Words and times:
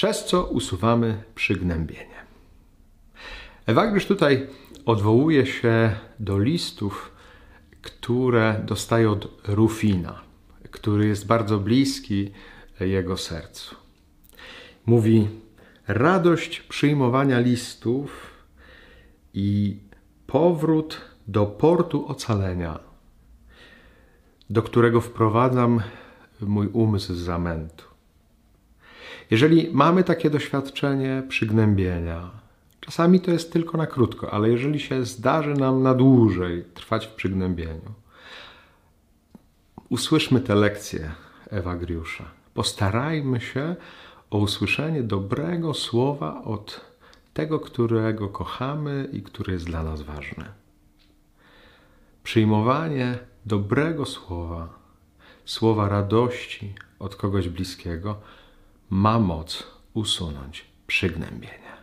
przez 0.00 0.24
co 0.24 0.44
usuwamy 0.44 1.22
przygnębienie. 1.34 2.24
Ewagrysz 3.66 4.06
tutaj 4.06 4.46
odwołuje 4.86 5.46
się 5.46 5.96
do 6.20 6.38
listów, 6.38 7.12
które 7.82 8.62
dostaje 8.66 9.10
od 9.10 9.48
Rufina, 9.48 10.20
który 10.70 11.06
jest 11.06 11.26
bardzo 11.26 11.58
bliski 11.58 12.30
jego 12.80 13.16
sercu. 13.16 13.74
Mówi: 14.86 15.28
Radość 15.86 16.60
przyjmowania 16.60 17.40
listów 17.40 18.30
i 19.34 19.78
powrót 20.26 21.00
do 21.26 21.46
portu 21.46 22.06
ocalenia, 22.08 22.78
do 24.50 24.62
którego 24.62 25.00
wprowadzam 25.00 25.82
mój 26.40 26.66
umysł 26.66 27.14
z 27.14 27.18
zamętu. 27.18 27.89
Jeżeli 29.30 29.70
mamy 29.72 30.04
takie 30.04 30.30
doświadczenie 30.30 31.22
przygnębienia, 31.28 32.30
czasami 32.80 33.20
to 33.20 33.30
jest 33.30 33.52
tylko 33.52 33.78
na 33.78 33.86
krótko, 33.86 34.30
ale 34.30 34.50
jeżeli 34.50 34.80
się 34.80 35.04
zdarzy 35.04 35.54
nam 35.54 35.82
na 35.82 35.94
dłużej 35.94 36.64
trwać 36.74 37.06
w 37.06 37.14
przygnębieniu, 37.14 37.94
usłyszmy 39.88 40.40
te 40.40 40.54
lekcje 40.54 41.10
Ewagriusza. 41.50 42.24
Postarajmy 42.54 43.40
się 43.40 43.76
o 44.30 44.38
usłyszenie 44.38 45.02
dobrego 45.02 45.74
słowa 45.74 46.44
od 46.44 46.90
tego, 47.34 47.60
którego 47.60 48.28
kochamy 48.28 49.08
i 49.12 49.22
który 49.22 49.52
jest 49.52 49.66
dla 49.66 49.82
nas 49.82 50.02
ważny. 50.02 50.44
Przyjmowanie 52.22 53.18
dobrego 53.46 54.06
słowa, 54.06 54.68
słowa 55.44 55.88
radości 55.88 56.74
od 56.98 57.16
kogoś 57.16 57.48
bliskiego 57.48 58.20
ma 58.90 59.18
moc 59.18 59.66
usunąć 59.94 60.64
przygnębienie. 60.86 61.79